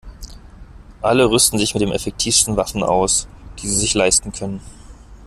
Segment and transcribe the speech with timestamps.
[1.03, 3.27] Alle rüsten sich mit den effektivsten Waffen aus,
[3.61, 4.59] die sie sich leisten können.